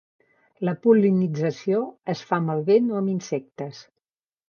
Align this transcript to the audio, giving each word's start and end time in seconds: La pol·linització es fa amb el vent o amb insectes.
La 0.67 0.73
pol·linització 0.85 1.83
es 2.17 2.25
fa 2.31 2.41
amb 2.43 2.57
el 2.57 2.67
vent 2.73 2.91
o 2.97 3.01
amb 3.05 3.17
insectes. 3.17 3.89